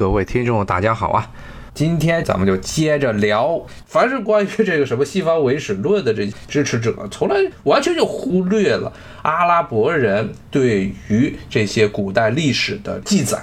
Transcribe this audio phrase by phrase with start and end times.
[0.00, 1.30] 各位听众，大家好啊！
[1.74, 8.90] 今天咱们就接着聊，凡是关于这个什么西方唯史论的这支持者，从来完全就忽略了
[9.20, 13.42] 阿拉伯人对于这些古代历史的记载。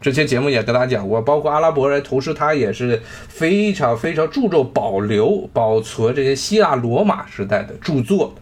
[0.00, 8.34] 之前节目也跟大家讲过，包括阿拉伯人，同时他也是非常非常注重保留、保存这些希腊罗马时代的著作。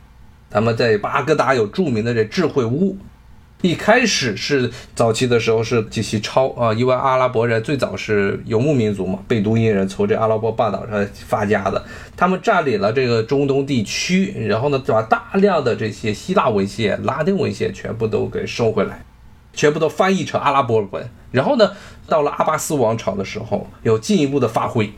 [0.48, 2.96] 咱们在巴格达有著名的这智慧屋。
[3.62, 11.84] 一开始是早期的时候是极其抄啊，因为阿拉伯人最早是游牧民族嘛，贝都因人从这阿拉伯半岛上发家的，
[12.16, 19.04] 他们占领了这个中东地区，然后呢，把大量的这些希腊文献、拉丁文献全部都给收回来，
[19.52, 21.72] 全部都翻译成阿拉伯文，然后呢，
[22.06, 24.90] 到了阿巴斯王朝的时候，有进一步的发挥，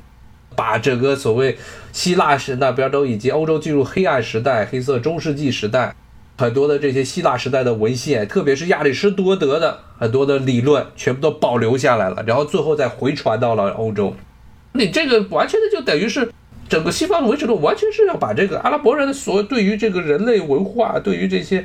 [0.55, 1.59] 把这个所谓
[1.93, 5.93] 希腊史那边都以及欧洲进入黑暗时代、黑色中世纪时代。
[6.39, 14.17] 很多的这些希腊时代的文献，特别是亚里士多德的很多的理论，全部都保留下来了，然后最后再回传到了欧洲。
[14.73, 16.33] 你这个完全的就等于是
[16.69, 21.65] 整个西方的文史论，完全是要把这个阿拉伯人的所对于这个人类文化，对于这些，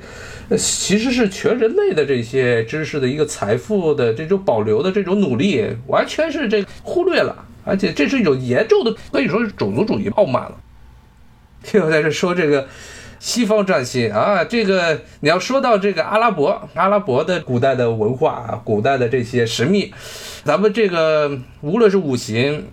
[0.57, 10.57] 其实是全人类的这些知识的一个财富的这种保留的这种努力，完全是这忽略了，而且这是一种严重的可以说是种族主义傲慢了。
[11.63, 12.67] 听我在这说这个。
[13.19, 19.91] 西方占星啊，这个你要说到这个阿拉伯，阿拉伯的古代的文化啊，古代的这些神秘，
[20.43, 22.67] 咱们这个无论是五行、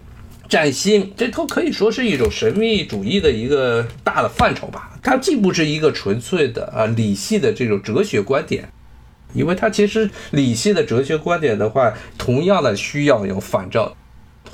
[0.49, 4.93] 占星，这都可以说是一种神秘主义的一个大的范畴吧。
[5.03, 8.69] 它既不是一个纯粹的啊理性的这种哲学观点，
[9.33, 13.91] 因为它其实理性的哲学观点的话，同样的需要有反证。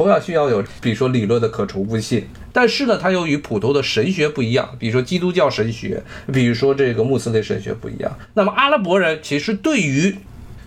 [0.00, 8.10] 同样需要有，比如说理论的可重复性，但是呢，它又与普通的神学不一样，比如说基督教神学，比如说这个穆斯林神学不一样。
[8.32, 10.16] 那么阿拉伯人其实对于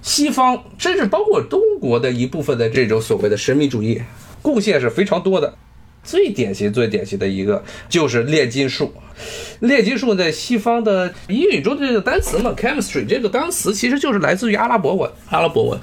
[0.04, 4.00] 西方，甚至包括中国的一部分的这种所谓的神秘主义
[4.44, 5.56] 贡献是非常多的。
[6.04, 8.94] 最典型、最典型的一个就是炼金术。
[9.62, 15.80] 炼金术在西方的英语中的这个单词嘛，chemistry 这个单词其实就是来自于阿拉伯文，阿拉伯文。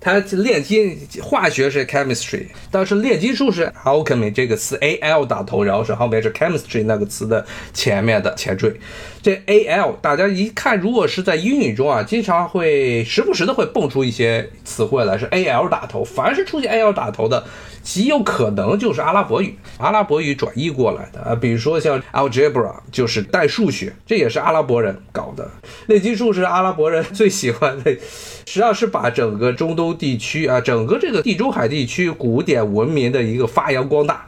[0.00, 7.44] 它炼金化学是 chemistry，但是炼金术是 alchemy 这个词 a l 打头，然后是后面是 chemistry 那个词的
[7.74, 8.74] 前面的前缀。
[9.22, 16.02] 这 a l 大家一看，如果是在英语中啊，经常会时不时的会蹦出一些词汇来，是 a l 打头。
[16.02, 17.44] 凡是出现 a l 打头的，
[17.82, 21.34] 极有可能就是阿拉伯语，阿拉伯语转译过来的啊。
[21.34, 25.50] 比如说像 algebra 就是代数学，这也是阿拉伯人搞的。
[25.86, 27.90] 炼金术是阿拉伯人最喜欢的。
[27.92, 34.26] 实际上是把整个中东地区啊，整个这个地中海地区古典文明的一个发扬光大。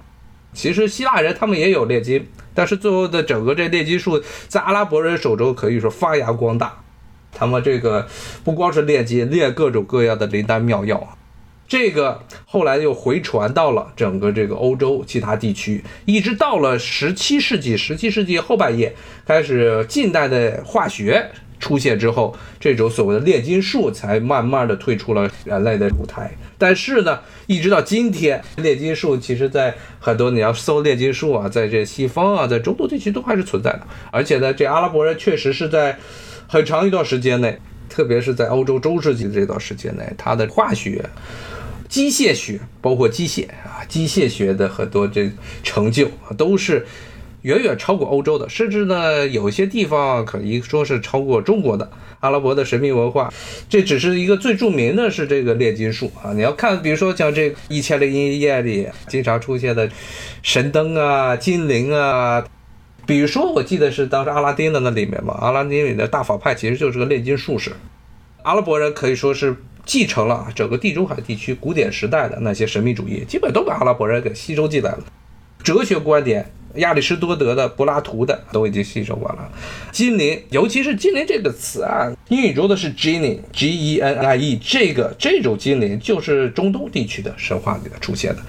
[0.52, 6.72] 其实希腊人他们也有炼金，但是最后的整个这炼金术在阿拉伯人手中可以说发扬光大。
[7.34, 8.06] 他们这个
[8.44, 11.16] 不光是炼金，炼各种各样的灵丹妙药。
[11.66, 18.94] 这个后来又回传到了整个这个欧洲其他地区，一直到了十七世纪，十七世纪后半叶
[19.26, 21.30] 开始近代的化学。
[21.58, 26.28] 出现之后，这种所谓的炼金术才慢慢的退出了人类的舞台。
[26.58, 33.82] 但是呢，一直到今天，炼金术其实在很多你要搜炼金术啊，在这西方啊，在中东地区都还是存在的。
[34.10, 35.96] 而且呢，这阿拉伯人确实是在
[36.48, 37.56] 很长一段时间内，
[37.92, 41.04] 特别是在欧洲中世纪的这段时间内，它的化学、
[41.88, 45.30] 机械学，包括机械啊，机械学的很多这
[45.62, 46.86] 成就都是。
[47.42, 53.32] 远远超过欧洲的，甚至呢，有些地方可以说是超过中国的阿拉伯的神秘文化。
[53.68, 56.32] 这只是一个最著名的是这个炼金术啊！
[56.34, 59.90] 你要看，比如说像这《一千零一夜》里经常出现的
[60.40, 62.44] 神灯啊、精灵啊，
[63.06, 67.72] 比如说我记得是当时阿拉丁的那里面嘛，阿拉丁里的大反派其实就是个炼金术士。
[68.42, 75.04] 阿拉伯人可以说是继承了整个地中海地区古典时代的那些神秘主义，基本都把阿拉伯人给吸收进来了。
[75.62, 76.52] 哲学观点。
[76.76, 79.52] 亚里士多德的、柏拉图的都已经吸收完了。
[79.90, 88.42] 精灵，尤其是精灵这个词啊，英语中的是 genie，G-E-N-I-E，这个这种精灵就是中东地区的神话里的出现的。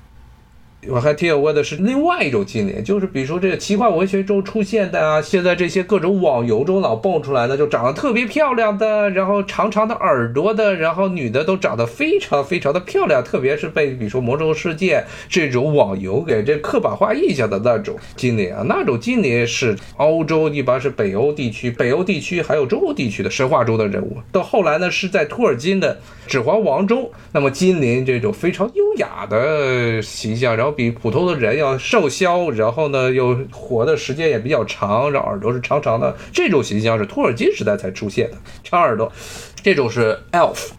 [0.89, 25.95] 我还挺有问的是另外一种精灵，就是比如说这个奇幻文学中出现的啊，现在这些各种网游中老蹦出来的，就长得特别漂亮的，然后长长的耳朵的，然后女的都长得非常非常的漂亮，特别是被比如说魔兽世界这种网游给这刻板化印象的那种精灵啊，那种精灵是欧洲一般是北欧地区、北欧地区还有中欧地区的神话中的人物，到后来呢是在托尔金的
[26.30, 30.73] 《指环王》中，那么精灵这种非常优雅的形象，然后。
[30.74, 39.12] 比普通的人要瘦削，然后呢又活的时间也比较长，然后耳朵是长长的，这种形象是托尔金时代才出现的，长耳朵，
[39.62, 40.72] 这种是 elf。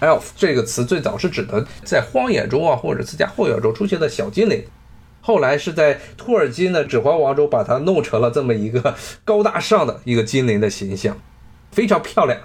[0.00, 4.64] elf 这个词最早是指的在荒野中啊，或者自家后院中出现的小精灵，
[5.20, 8.94] 后来是在托尔金的《指环王》中把它弄成了这么一个
[9.24, 11.16] 高大上的一个精灵的形象，
[11.70, 12.38] 非常漂亮。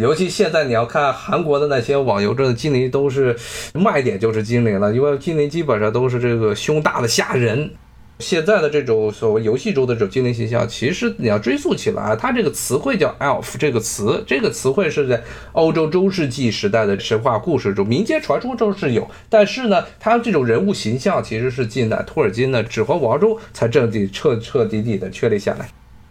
[0.00, 3.36] 尤其现在你要看韩国的那些网游中的精灵，都是
[3.74, 7.70] 卖点就是精灵了，因为精灵基本上都是这个胸大的吓人。
[8.18, 15.22] 现在的这种所谓游戏中的这种精灵形象，其实你要追溯起来，它这个词汇叫 elf 这个词，这个词汇是在
[15.52, 25.68] 欧洲中世纪时代的神话故事中、民间传说中是有，但是呢，它这种人物形象其实是近代托尔金的《指环王》中才正地彻彻底底的确立下来。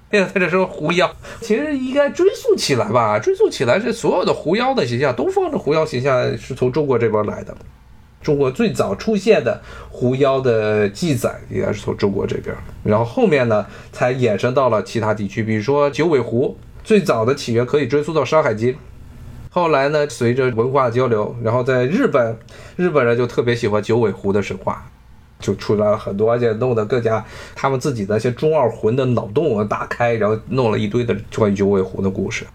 [0.10, 1.12] 哎呀，他这说狐妖，
[1.42, 3.20] 其实应该追溯起来吧？
[3.20, 7.56] 追溯起来，这所有的狐妖的形象东方的狐妖形象是从中国这边来的。
[8.22, 18.74] 中国最早出现的狐妖的记载应该是从中国这边，然后后面呢才衍生到了其他地区，比如说九尾狐，最早的起源可以追溯到《山海经》，
[19.50, 22.38] 后来呢随着文化交流，然后在日本，
[22.76, 24.90] 日本人就特别喜欢九尾狐的神话。
[25.40, 27.24] 就出来了很多，而且弄得更加
[27.56, 32.46] 他们自己的一些中二魂的脑洞打开，然后弄了一堆的关于九尾狐的故事。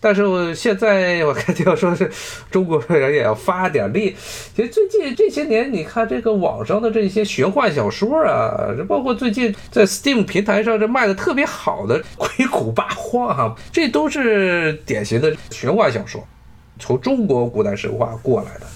[0.00, 2.10] 但是我现在我看要说是
[2.50, 4.14] 中国人也要发点力。
[4.54, 16.22] 其实最近这些年，你看这个网上的这些玄幻小说啊，包括最近在 Steam 平台上这卖的特别好的《鬼谷八荒》哈，这都是典型的玄幻小说，
[16.78, 18.66] 从中国古代神话过来的。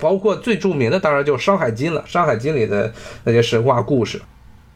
[0.00, 2.92] 包括最著名的当然就是《山海经》了，《山海经》里的
[3.24, 4.18] 那些神话故事，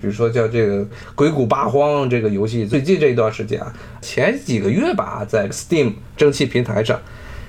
[0.01, 0.85] 比如说叫这个
[1.15, 6.97] 《鬼谷八荒》这个游戏，最近这一段时间啊，前几个月吧，在 Steam 蒸汽平台上，《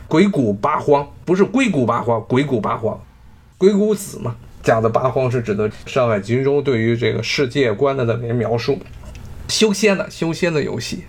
[0.07, 2.95] 鬼谷八荒》不是硅谷八荒，《鬼谷八荒》，
[3.57, 8.79] 鬼谷子嘛，讲的八荒是指的《山海经》中对于这个世界观的那些描述，
[9.47, 11.03] 修仙的修仙的游戏。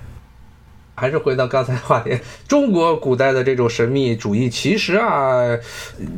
[1.00, 2.11] 还是回到刚才话题，
[2.47, 5.58] 中国古代的这种神秘主义，其实啊，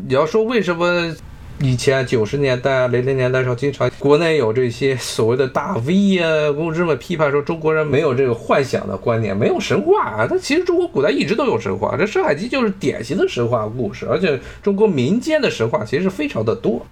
[0.09, 1.15] 你要说为什么
[1.61, 10.27] 以前九十年代、零零年代时候，经常国内有这些所谓的大 V 啊，公知们批判说中国人没有这个幻想的观念，没有神话啊。
[10.29, 16.85] 但其实中国古代一直都有神话，这《山海经》就是典型的神话故事，而且中国民间的神话其实非常的多，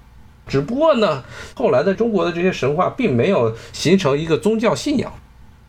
[0.46, 5.12] 只不过呢，后来的中国的这些神话并没有形成一个宗教信仰。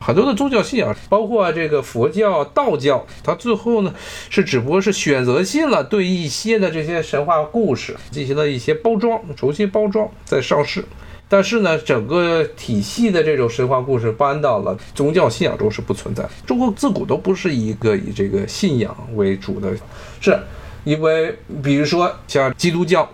[0.04, 3.94] 很多的宗教信仰，包括这个佛教、道教，它最后呢
[4.32, 10.84] 是只不过是选择性了对一些的这些神话故事进行了一些包装，重新包装再上市。
[11.30, 16.28] 但是呢，整个体系的这种神话故事搬到了宗教信仰中是不存在。
[16.48, 19.72] 中国自古都不是一个以这个信仰为主的，
[20.20, 20.38] 是
[20.84, 21.34] 因为
[21.64, 23.08] 比如说像基督教，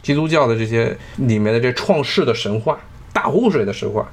[0.00, 2.78] 基督教的这些里面的这创世的神话、
[3.12, 4.08] 大洪水的神话。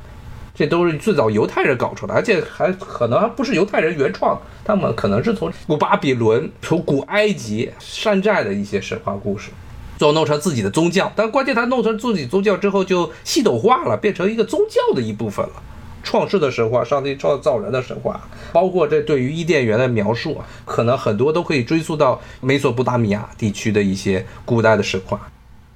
[0.57, 9.51] 这都是最早犹太人搞出来，而且还可能还不是犹太人原创，他们可能是从古巴比伦、从古埃及山寨的一些神话故事，
[9.99, 11.13] 最后弄成自己的宗教。
[11.15, 15.53] 但关键他弄成自己宗教之后，就系统化了，变成一个宗教的一部分了。
[16.01, 18.19] 创世的神话，上帝创造人的神话，
[18.51, 25.29] 包括这对于伊甸园的描述，可能很多都可以追溯到美索不达米亚地区的一些古代的神话。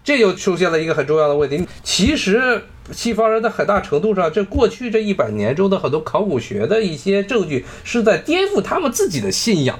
[0.04, 2.64] 这又出现了一个很重要的问题，其实。
[2.92, 9.80] 西方人在很大程度上，这过去这一百年中的很多考古学的一些证据，是在颠覆他们自己的信仰，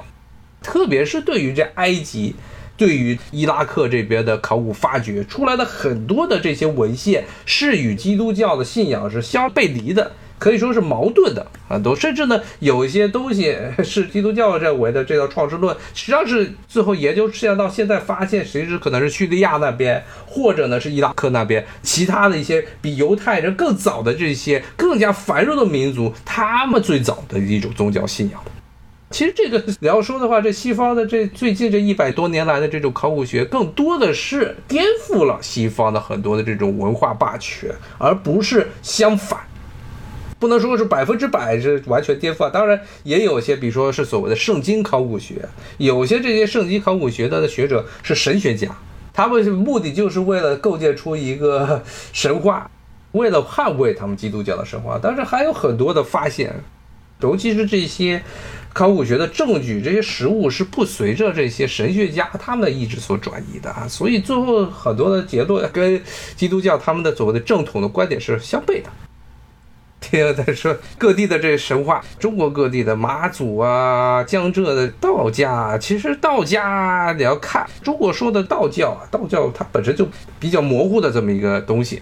[0.62, 2.36] 特别是对于这埃及、
[2.78, 10.12] 对于伊拉克这边的考古发掘出来的很多的这些文献，是与基督教的信仰是相背离的。
[10.42, 28.42] 可以说是矛盾的很多，甚至呢，有一些东西是基督教认为的这套创世论，实际上是最后研究实际上到现在发现，其实可能是叙利亚那边，或者呢是伊拉克那边，其他的一些比犹太人更早的这些更加繁荣的民族，他们最早的一种宗教信仰。
[29.12, 37.70] 其实这个你要说的话，这西方的这最近这一百多年来的这种考古学，更多的是颠覆了西方的很多的这种文化霸权，
[38.00, 39.40] 而不是相反。
[40.42, 48.76] 不能说是百分之百是完全颠覆啊，当然也有些，比如说是所谓的圣经考古学，有些这些圣经考古学的学者是神学家，
[49.14, 52.72] 他们目的就是为了构建出一个神话，
[53.14, 55.00] 为了捍卫他们基督教的神话。
[55.00, 56.52] 但是还有很多的发现，
[57.20, 58.24] 尤其是这些
[58.74, 66.02] 考古学的证据，这些实物是不随着这些神学家他们的意志所转移的啊，所以最后很多的结论跟
[66.36, 68.90] 基督教他们的所谓的正统的观点是相悖的。
[70.02, 80.06] 天在说各地的这神话，中国各地的马祖啊、江浙的道家，其实道家你要看中国说的道教啊，道教它本身就
[80.40, 82.02] 比较模糊的这么一个东西，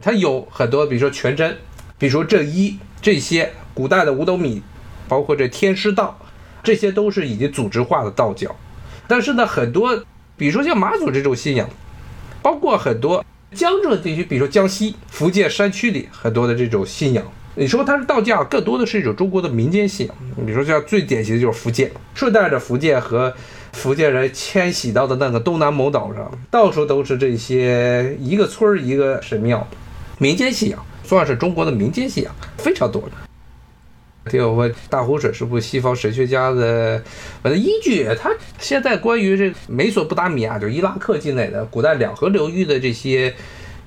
[0.00, 1.56] 它有很多，比如说全真，
[1.96, 4.60] 比如说正一这些古代的五斗米，
[5.08, 6.18] 包括这天师道，
[6.62, 8.54] 这些都是已经组织化的道教，
[9.06, 10.04] 但是呢，很多
[10.36, 11.70] 比如说像马祖这种信仰，
[12.42, 13.24] 包括很多
[13.56, 17.24] 江浙地区，比如说江西、福建山区里很多的这种信仰。
[17.54, 20.14] 你说它是道教，更多的是一种中国的民间信仰。
[20.44, 23.32] 比如说像最典型的就是福建，顺带着福建和
[23.72, 29.66] 福建人迁徙到的那个东南某岛上，到处都是这些一个村儿一个神庙，
[30.18, 33.02] 民间信仰算是中国的民间信仰，非常多。
[34.30, 37.02] 听我问，大湖水是不是西方神学家的
[37.42, 38.06] 反正依据？
[38.18, 43.34] 他现在关于这美索不达米亚，就伊拉克境内的古代两河流域的这些。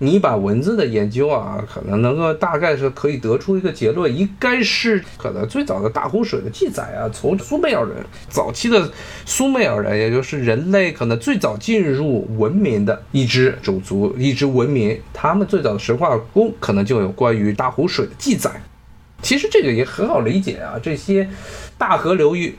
[0.02, 7.98] 泥板文字的研究啊，可能能够大概是可以得出一个结论，应该是可能最早的大湖水的记载啊，从苏美尔人
[8.30, 8.90] 早期的
[9.26, 18.50] 苏美尔人，也就是人类可能最早进入文明的一支种族、一支文明，他们最早的神话中可能就有关于大湖水的记载。
[19.22, 21.30] 其实这个也很好理解啊，这些
[21.78, 22.56] 大河流域。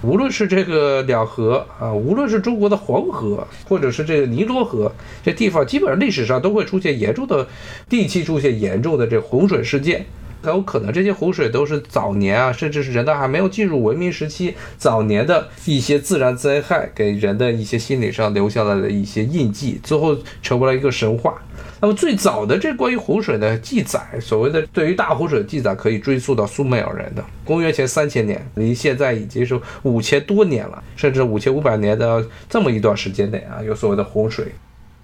[0.00, 4.92] 无论是这个两河啊，无论是中国的黄河，或者是这个尼罗河，
[5.24, 7.44] 这地方基本上历史上都会出现严重的
[7.88, 10.06] 地期出现严重的这洪水事件，
[10.42, 21.40] 很有可能这些洪水都是早年啊，甚至是人类还没有进入文明时期早年的一些自然灾害给人的一些心理上留下来的一些印记，最后成为了一个神话。
[21.80, 34.46] 那么最早的这关于湖水的记载，所谓的对于大湖水的记载，可以追溯到苏美尔人的公元前三千年，离现在已经是五千多年了，甚至五千五百年的这么一段时间内啊，有所谓的洪水。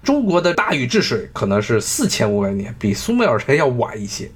[0.03, 4.29] 中国的大禹治水可能是四千五百年，比苏美尔人要晚一些。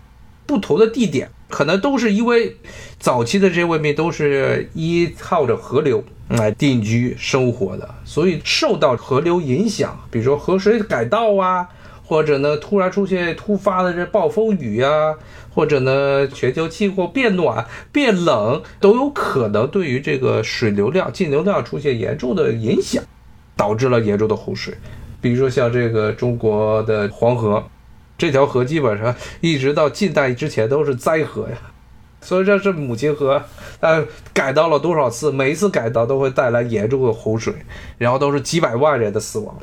[0.50, 2.58] 不同的地点可能都是因为
[3.00, 11.70] 早期的这些文明都是依靠着河流来定居生活的，所以受到河流影响，比如说河水改道啊。
[12.04, 15.14] 或者呢，突然出现突发的这暴风雨啊，
[15.54, 23.04] 或者呢，全球气候变暖、变冷，都有可能对于这个水流量、径流量出现严重的影响，
[23.56, 24.74] 导致了严重的洪水。
[25.22, 27.64] 比如说像这个中国的黄河，
[28.20, 31.58] 这条河基本上一直到近代之前都是灾河呀，
[32.20, 33.42] 所以这是母亲河，
[33.80, 37.54] 呃，改道了多少次，每一次改道都会带来严重的洪水，
[37.98, 39.58] 然后都是几百万人的死亡。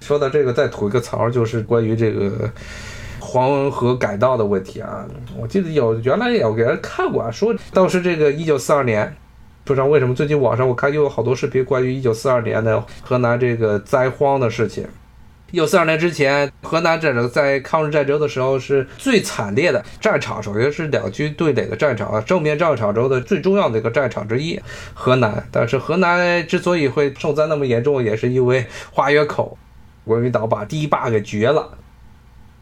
[0.00, 2.50] 说到这个，再吐一个槽，就是关于这个
[3.18, 5.06] 黄河改道的问题啊。
[5.38, 9.14] 我记得有原来有给人看过啊，说当时这个一九四二年，
[9.62, 14.86] 不知道为什么最近网上我看又有好多视频关于一九四二年的河南这个灾荒的事情。
[15.52, 24.60] 一九四二年之前，河南战争在抗日战争的时候是最惨烈的战场，首先是两军对垒的战场啊，正面战场中的最重要的一个战场之一，
[24.94, 25.44] 河南。
[25.50, 29.58] 但是河南之所以会受灾那么严重，也是因为花园口。
[30.04, 31.78] 国民党把堤坝给掘了，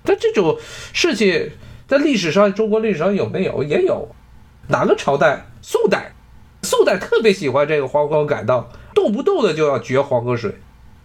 [0.02, 0.58] 但这种
[0.92, 1.52] 事情
[1.86, 3.62] 在历史上，中国历史上有没有？
[3.62, 4.08] 也有。
[4.68, 5.46] 哪个朝代？
[5.62, 6.12] 宋代，
[6.62, 10.54] 宋代特别喜欢这个黄河改道，动不动的就要掘黄河水。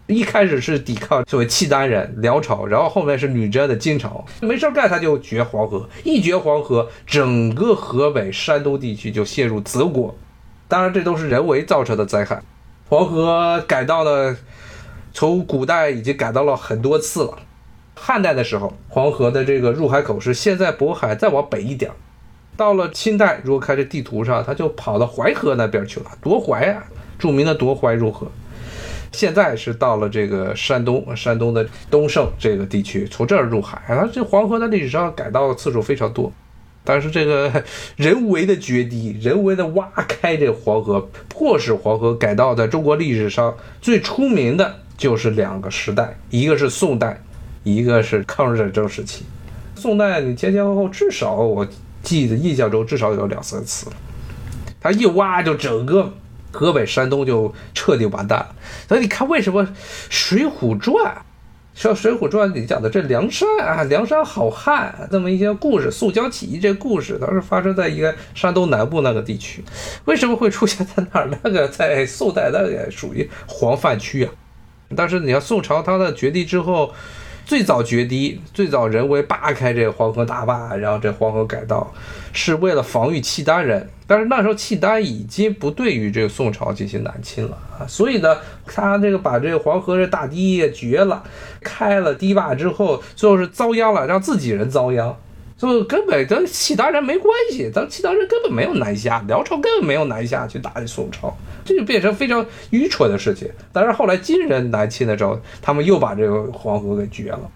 [0.07, 10.15] 一开始是抵抗所谓契丹人辽朝，然后后面是女真的金朝，没事干他就掘黄河，一掘黄河，整个河北、山东地区就陷入泽国。
[10.67, 12.41] 当然，这都是人为造成的灾害。
[12.89, 14.35] 黄河改道了？
[15.13, 17.37] 从古代已经改到了很多次了。
[17.95, 21.91] 汉代的时候，黄河的这个入海口是现在渤海再往北一点。
[22.57, 26.83] 到了清代，如果看这地图上，它就跑到淮河那边去了，夺淮啊，
[27.17, 28.27] 著名的夺淮入河。
[29.13, 33.81] 现在是到了这个山东，山东的东胜这个地区，从这儿入海。
[33.87, 36.31] 啊，这黄河在历史上改道的次数非常多。
[36.83, 37.63] 但是这个
[37.95, 44.79] 人为的决堤，人为的挖开这黄河，迫使黄河改道，在中国历史上最出名的。
[44.95, 47.19] 就是两个时代，一个是宋代，
[47.63, 49.25] 一个是抗日战争时期。
[49.75, 51.67] 宋代你前前后后至少我
[52.03, 53.87] 记得印象中至少有两三次，
[54.79, 56.13] 他一挖就整个
[56.53, 58.55] 河北、山东就彻底完蛋了。
[58.87, 59.63] 所以你看，为什么
[60.09, 60.95] 《水浒传》
[61.73, 69.63] 像《水浒传》里讲的这梁山啊，梁山好汉这么一些故事，宋江起义这故事，都是发生在一个山东南部那个地区。
[70.05, 71.29] 为什么会出现在那儿？
[71.43, 74.31] 那个在宋代，那个属于黄泛区啊。
[74.95, 76.93] 但是你要宋朝它的绝地之后，
[77.45, 81.93] 最早决堤，最早人为扒开这个黄河大坝，然后这黄河改道，
[82.31, 83.89] 是为了防御契丹人。
[84.05, 91.23] 但是那时候契丹已经不对于这个宋朝进行南侵了啊，所以呢，他这个把这个黄河这大堤决了，
[91.61, 95.15] 开了堤坝之后，最后是遭殃了，让自己人遭殃。
[95.57, 101.33] 就根本跟契丹人没关系，咱契丹人根本没有南下，辽朝根本没有南下去打宋朝，
[101.63, 103.49] 这就变成非常愚蠢的事情。
[103.71, 107.49] 但是后来金人南侵的时候，他们又把这个黄河给绝了，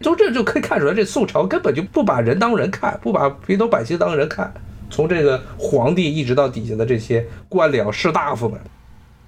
[0.00, 4.52] 从这就可以看出来，这宋朝根本就不把人当人看，不把平头百姓当人看。
[4.90, 8.60] 从这个皇帝一直到底下的这些官僚士大夫们，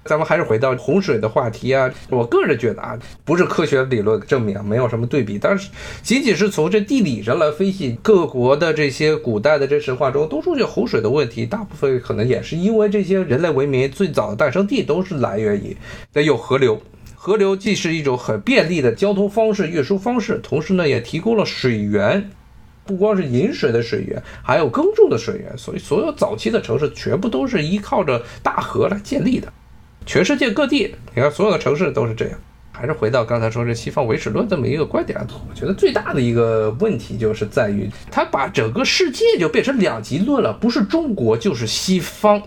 [0.05, 1.91] 咱们还是回到洪水的话题啊。
[2.09, 5.69] 我个人觉得啊，不是科学理论证明，没有什么对比，但是
[6.01, 15.75] 仅仅是从这地理上来分析，各国的这些古代的这神话中都出现洪水的问题，大部分可能也是因为这些人类文明最早的诞生地都是来源于
[16.13, 16.79] 得有河流。
[17.15, 22.29] 河流既是一种很便利的交通方式、运输方式，同时呢也提供了水源，
[22.85, 25.57] 不光是饮水的水源，还有耕种的水源。
[25.57, 29.51] 所以，所有早期的城市全部都是依靠着大河来建立的。
[30.05, 32.37] 全世界各地，你看所有的城市都是这样。
[32.71, 35.17] 还是回到刚才说这西方唯史论这么一个观点，
[35.49, 42.41] 我觉得最大的一个问题就是在于，他把整个世界就变成两极论了，不是中国就是西方。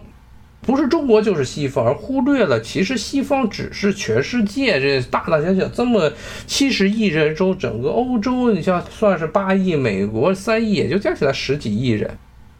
[0.61, 6.13] 不是中国就是西方，而忽略了其实西方只是全世界这大大小小这么
[6.47, 12.19] 七十亿人中，整个欧洲你像算是八亿，美国三亿，也就加起来十几亿人，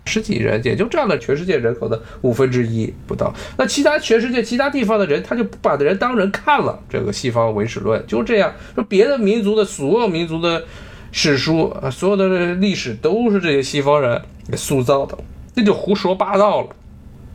[0.09, 3.33] 十几人也就占了全世界人口的五分之一不到。
[3.59, 6.83] 那其他全世界其他地方的人，他就不把人当人看了。
[6.89, 10.65] 这个西方唯史论就这样说，别的民族的所有民族的
[11.13, 15.17] 史书啊，所有的历史都是这些西方人给塑造的，
[15.55, 16.69] 那就胡说八道了。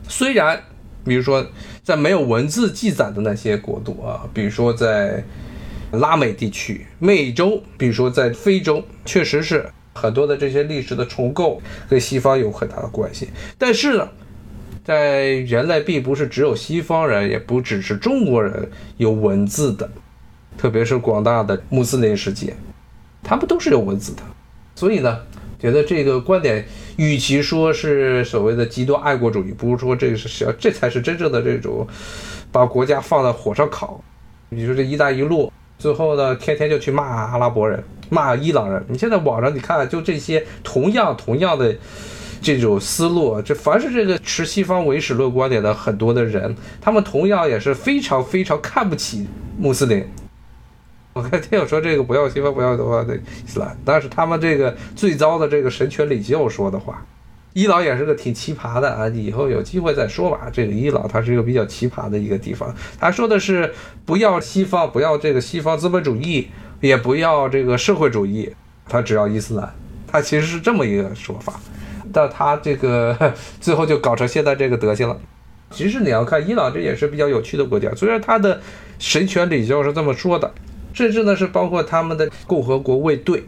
[0.08, 0.60] 虽然，
[1.04, 1.46] 比如说，
[1.82, 5.24] 在没有文字记载的那些国度啊，比如说在
[5.92, 13.30] 拉美地区、美洲，比如说在非洲，确实是很多的这些历史的重构跟西方有很大的关系。
[13.56, 14.08] 但是呢，
[14.84, 19.90] 在人类并不是只有西方人，也不只是中国人有文字的，
[20.58, 22.54] 特别是广大的穆斯林世界，
[23.22, 24.22] 他们都是有文字的。
[24.74, 25.20] 所以呢。
[25.56, 26.62] 觉得这个观点，
[26.96, 31.88] 与其说是所谓的极端爱国主义，不如说这个是这才是真正的这种
[32.52, 34.04] 把国家放在火上烤。
[34.50, 38.84] 你说这一带一路，最后呢，天天就去骂阿拉伯人，骂伊朗人。
[38.88, 41.74] 你现在网上你看，就这些同样同样的
[42.40, 49.26] 这种思路，这凡是这个持西方唯史论观点的很多的人，他们同样也是非常非常看不起
[49.58, 50.06] 穆斯林。
[51.12, 57.04] 我看听友说这个不要西方不要的话，那伊斯兰，但是他们这个最糟的这个神权领袖说的话，
[57.54, 60.50] 伊朗也是个挺奇葩的啊，以后有机会再说吧。
[60.52, 63.72] 这个伊朗它是一个比较奇葩的一个地方，他说的是
[64.04, 66.48] 不要西方，不要这个西方资本主义，
[66.80, 68.52] 也不要这个社会主义，
[68.88, 69.72] 他只要伊斯兰，
[70.06, 71.58] 他其实是这么一个说法，
[72.12, 75.16] 但他这个最后就搞成现在这个德行了。
[75.70, 78.60] 其实你要看伊朗，这也是比较有趣的国家，虽然他的
[78.98, 80.52] 神权领袖是这么说的。
[80.92, 83.42] 甚至呢是包括他们的共和国卫队，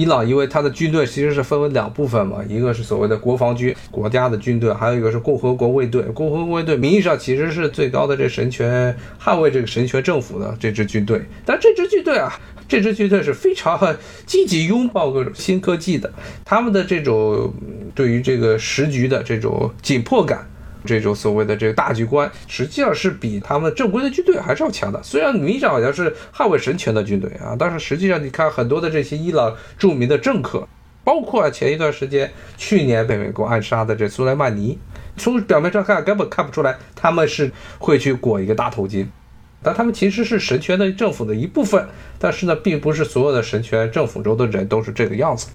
[0.00, 6.00] 伊朗因为它的军队其实是分为两部分嘛，一个是所谓的国防军，国家的军队，还有一个是共和国卫队。
[6.14, 12.32] 共和国卫队名义上其实是最高的这神权捍卫这个神权政府的这支军队，但这支军队啊，
[12.66, 13.78] 这支军队是非常
[14.24, 16.10] 积极拥抱各种新科技的，
[16.46, 17.52] 他们的这种
[17.94, 20.48] 对于这个时局的这种紧迫感。
[20.84, 25.02] 这种所谓的这个大局观，实际上是比他们正规的军队还是要强的。
[25.02, 30.66] 虽然名义上好像是捍卫神权的军队啊，但是实际上你看很多的这些伊朗著名的政客，
[31.04, 34.78] 包括前一段时间去年被美国暗杀的这苏莱曼尼，
[35.16, 39.06] 从表面上看根本看不出来他们是会去裹一个大头巾，
[39.62, 41.86] 但他们其实是神权的政府的一部分。
[42.18, 45.48] 但是呢，并不是所有的神权政府中的人都是这个样子。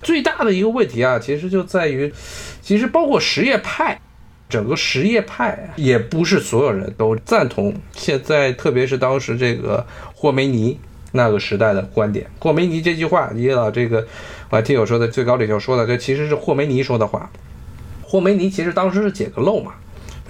[0.00, 2.12] 最大的一个问题啊，其实就在于，
[2.60, 4.00] 其实包括什叶派。
[4.48, 10.78] 整个什叶派也不是所有人都赞同现在，特别是当时这个霍梅尼
[11.12, 12.26] 那个时代的观点。
[12.38, 14.06] 霍梅尼这句话，伊朗这个
[14.50, 17.30] 我还听有说的最高领袖说的，这其实是霍梅尼说的话。
[18.02, 19.72] 霍梅尼其实当时是捡个漏嘛，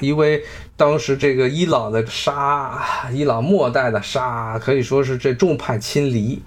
[0.00, 0.42] 因为
[0.77, 2.81] 当时这个伊朗的沙，
[3.12, 6.42] 伊朗末代的沙可以说是这众叛亲离。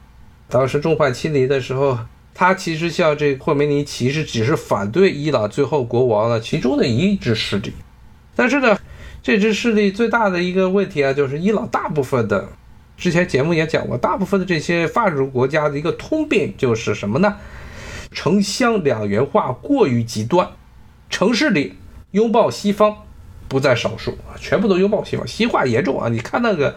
[0.50, 1.98] 当时众叛亲离的时候。
[2.40, 7.74] 他其实像这霍梅尼，其实只是反对伊朗最后国王的其中的一支势力。
[8.36, 8.78] 但是呢，
[9.24, 12.48] 这支势力最大的一个问题啊，就是伊朗大部分的，
[12.96, 17.38] 之前节目也讲过，大部分的这些发展中国家的一个通病就是什么呢？
[18.12, 20.48] 城乡两元化过于极端，
[21.10, 21.74] 城市里
[22.12, 22.96] 拥抱西方
[23.48, 26.08] 不在少数啊，全部都拥抱西方，西化严重啊！
[26.08, 26.76] 你看那个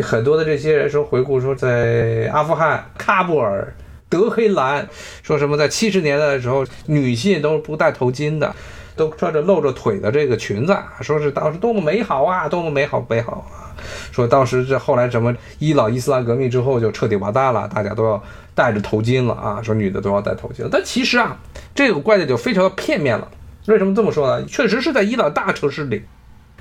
[0.00, 3.74] 很多的这些人说回顾说，在阿富汗喀布尔。
[4.10, 4.86] 德黑兰
[5.22, 5.56] 说什么？
[5.56, 8.54] 在七十年代的时候，女性都是不戴头巾的，
[8.96, 13.72] 都穿着露着腿的这个裙子，说是当时多么美好啊，多么美好美好啊！
[14.12, 18.22] 说当时这后来什么伊朗伊斯兰革命之后就彻底完蛋了，大家都要
[18.54, 19.62] 戴着头巾了啊！
[19.62, 20.68] 说女的都要戴头巾了。
[20.70, 21.38] 但其实啊，
[21.74, 23.26] 这个观点就非常的片面了。
[23.66, 24.44] 为什么这么说呢？
[24.46, 26.02] 确实是在伊朗大城市里，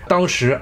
[0.09, 0.59] 当时。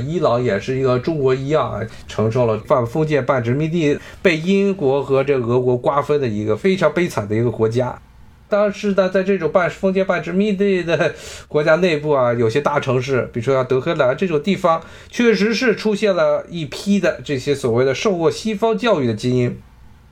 [0.00, 8.00] 伊朗也是一个中国一样啊，承受了半封建半殖民地，被英国和这俄国瓜分的一个非常悲惨的一个国家。
[8.48, 11.12] 但是呢，在这种半封建半殖民地的
[11.48, 19.58] 国家内部啊，有些大城市，比如说像德黑兰这种地方，确实是出现了一批的这些所谓的受过西方教育的精英，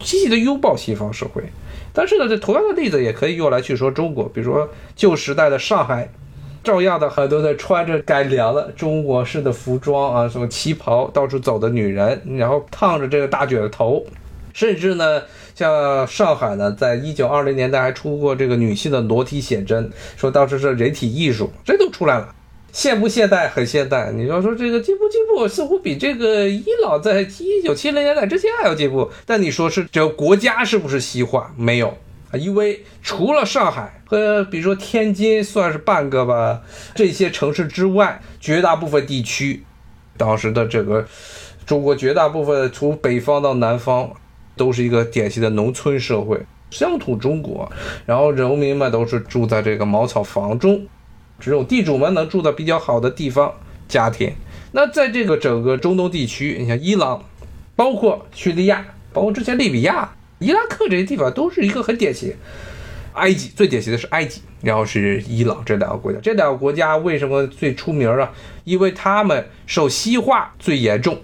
[0.01, 1.45] 积极的拥抱西方社会。
[1.93, 6.11] 但是呢，这同样的例子也可以用来去说中国，比如说旧时代的上海，
[6.67, 14.05] 照样的很多的穿着改良了中国式的服装啊，什么旗袍到处走的女人，然后烫着这个大卷头，
[14.53, 15.23] 甚至呢。
[15.57, 22.29] 像上海呢，在一九二零年代还出过这个女性的裸体写真，说当时是人体艺术，这都出来了，
[22.73, 23.49] 现不现代？
[23.49, 24.13] 很现代。
[24.13, 29.11] 你要说这个进步进步，似乎比这个伊朗在一九七零年代之前还要进步。
[29.25, 31.51] 但你说是这个国家是不是西化？
[31.57, 31.97] 没有
[32.31, 36.63] 啊，因为除了上海和比如说天津算是半个吧，
[36.95, 39.65] 这些城市之外，绝大部分地区，
[40.17, 41.07] 当时的这个
[41.65, 44.11] 中国绝大部分从北方到南方。
[44.59, 47.71] 都是一个典型的农村社会，乡土中国，
[48.07, 50.87] 然后人民们都是住在这个茅草房中，
[51.39, 53.53] 只有地主们能住在比较好的地方
[53.87, 54.33] 家庭。
[54.73, 57.23] 那在这个整个中东地区，你像伊朗，
[57.75, 62.35] 包括叙利亚，包括之前利比亚、伊拉克这些地方，都是一个很典型。
[63.15, 66.19] 埃及最典型的是埃及，然后是伊朗这两个国家。
[66.23, 68.31] 这两个国家为什么最出名啊？
[68.65, 71.19] 因为他们受西化最严重。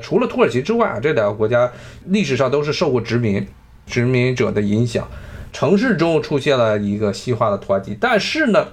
[0.00, 1.72] 除了土耳其之外啊，这两个国家
[2.06, 3.46] 历史上都是受过殖民
[3.86, 5.06] 殖民者的影响，
[5.52, 8.66] 城市中出现了一个西化的团体，但是呢，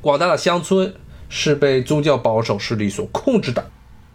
[0.00, 0.94] 广大的乡村
[1.28, 3.70] 是被宗教保守势力所控制的，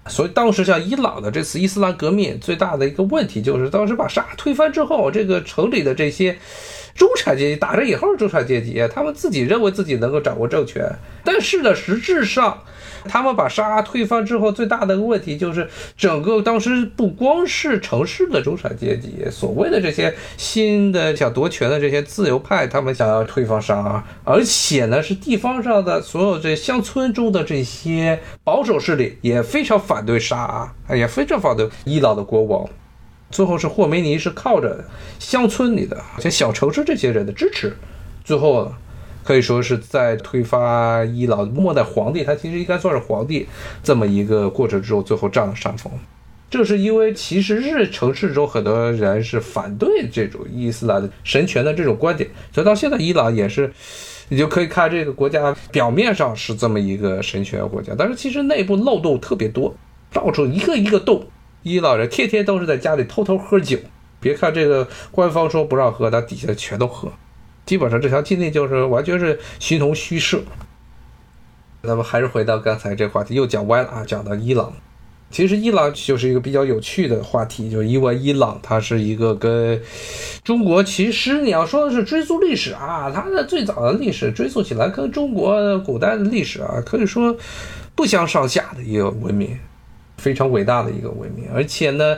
[0.07, 6.37] 所以当时像伊朗的这次伊斯兰革命最大的一个问题就是，当时把沙推翻之后，这个城里的这些
[7.01, 10.87] 中产阶级打着引号中产阶级，他们自己认为自己能够掌握政权，
[11.23, 12.59] 但是呢，实质上。
[13.05, 32.69] 他们把沙推翻之后，最大的问题就是，整个当时不光是城市的中产阶级，所谓的这些新的想夺权的这些自由派，他们想要推翻沙，而且呢，是地方上的所有这乡村中的这些保守势力也非常反对沙，也非常反对伊朗的国王。
[33.31, 34.83] 最后是霍梅尼是靠着
[35.17, 37.75] 乡村里的像小城市这些人的支持，
[38.23, 38.71] 最后。
[39.23, 43.47] 可以说是在推翻伊朗末代皇帝，他其实应该算是皇帝
[43.83, 45.93] 这么一个过程之后，最后占了上风。
[46.49, 53.71] 这是因为其实是城市中很多人是反对这种伊斯兰的神权的这种观点，所以到现在伊朗也是，
[54.29, 59.71] 你就可以看这个国家表面上是这么一个神权国家，但是其实内部漏洞特别多，
[60.11, 61.23] 到处一个一个洞。
[61.63, 63.77] 伊朗人天天都是在家里偷偷喝酒，
[64.19, 67.11] 别看这个官方说不让喝，但底下全都喝。
[67.65, 70.41] 基本上这条禁令就是完全是形同虚设。
[71.83, 74.73] 咱们还是回到刚才这话题，又讲歪了啊，讲到伊朗。
[75.29, 79.81] 其实伊朗就是一个比较有趣的话题，就是因为伊朗它是一个跟
[80.43, 87.35] 中国，其实你要说的是追溯历史啊，它的最早的历史追溯起来跟中国古代的历史啊，可以说
[87.95, 89.57] 不相上下的一个文明。
[90.21, 92.15] 非常伟大的一个文明，而且呢，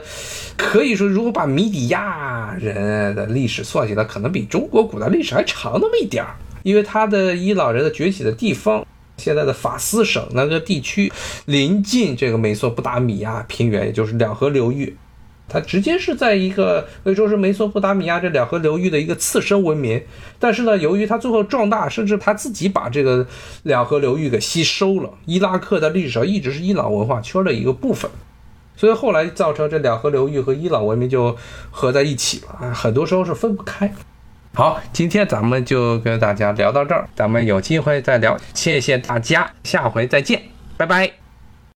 [0.57, 6.35] 可以说，如果把米底亚人的历史算起来，可能比中国古代历史还长那么一点儿。
[6.63, 8.85] 因为他的伊朗人的崛起的地方，
[9.17, 11.11] 现在的法斯省那个地区，
[11.45, 14.95] 临近这个美索不达米亚平原，也就是两河流域。
[15.53, 20.01] 它直接是在一个可以说是美索不达米亚这两河流域的一个次生文明，
[20.39, 23.25] 但是呢，由于它最后壮大，甚至它自己把这个
[23.61, 25.09] 两河流域给吸收了。
[25.25, 28.09] 伊拉克的历史上一直是伊朗文化圈的一个部分，
[28.75, 31.37] 所以后来造成这两河流域和伊朗文明就
[31.69, 33.93] 合在一起了，很多时候是分不开。
[34.55, 40.41] 好，今天咱们就跟大家聊到这儿，咱们有机会再聊，谢谢大家，下回再见，
[40.77, 41.22] 拜拜。